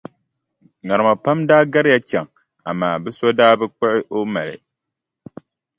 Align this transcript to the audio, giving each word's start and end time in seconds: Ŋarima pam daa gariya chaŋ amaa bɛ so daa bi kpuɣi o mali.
Ŋarima 0.87 1.13
pam 1.23 1.39
daa 1.49 1.63
gariya 1.73 1.99
chaŋ 2.09 2.27
amaa 2.69 3.01
bɛ 3.03 3.09
so 3.17 3.27
daa 3.39 3.53
bi 3.59 3.65
kpuɣi 3.75 3.99
o 4.15 4.17
mali. 4.33 4.57